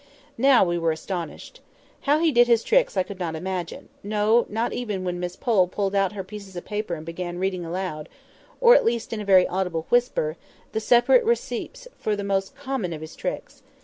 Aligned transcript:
Now 0.39 0.63
we 0.63 0.79
were 0.79 0.91
astonished. 0.91 1.59
How 2.09 2.17
he 2.17 2.31
did 2.31 2.47
his 2.47 2.63
tricks 2.63 2.97
I 2.97 3.03
could 3.03 3.19
not 3.19 3.35
imagine; 3.35 3.87
no, 4.01 4.47
not 4.49 4.73
even 4.73 5.03
when 5.03 5.19
Miss 5.19 5.35
Pole 5.35 5.67
pulled 5.67 5.93
out 5.93 6.13
her 6.13 6.23
pieces 6.23 6.55
of 6.55 6.65
paper 6.65 6.95
and 6.95 7.05
began 7.05 7.37
reading 7.37 7.63
aloud—or 7.63 8.73
at 8.73 8.83
least 8.83 9.13
in 9.13 9.21
a 9.21 9.25
very 9.25 9.47
audible 9.47 9.85
whisper—the 9.89 10.79
separate 10.79 11.23
"receipts" 11.23 11.87
for 11.99 12.15
the 12.15 12.23
most 12.23 12.55
common 12.55 12.93
of 12.93 13.01
his 13.01 13.15
tricks. 13.15 13.61